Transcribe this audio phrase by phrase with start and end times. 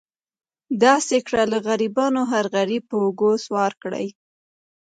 [0.83, 4.07] داسې کړه له غریبانو هر غریب پر اوږه سور کړي.